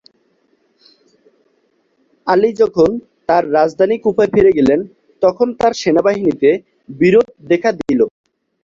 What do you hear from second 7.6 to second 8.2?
দিল।